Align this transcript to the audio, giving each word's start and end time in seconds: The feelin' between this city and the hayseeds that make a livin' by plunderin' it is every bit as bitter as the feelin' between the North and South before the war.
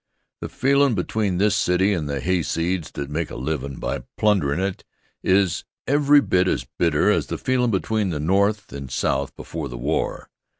The 0.39 0.49
feelin' 0.49 0.95
between 0.95 1.37
this 1.37 1.55
city 1.55 1.93
and 1.93 2.09
the 2.09 2.19
hayseeds 2.19 2.89
that 2.93 3.07
make 3.07 3.29
a 3.29 3.35
livin' 3.35 3.75
by 3.77 4.01
plunderin' 4.17 4.59
it 4.59 4.83
is 5.21 5.63
every 5.85 6.21
bit 6.21 6.47
as 6.47 6.65
bitter 6.79 7.11
as 7.11 7.27
the 7.27 7.37
feelin' 7.37 7.69
between 7.69 8.09
the 8.09 8.19
North 8.19 8.73
and 8.73 8.89
South 8.89 9.35
before 9.35 9.69
the 9.69 9.77
war. 9.77 10.31